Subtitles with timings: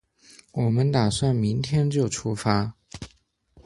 [0.53, 2.73] 我们打算明天就出发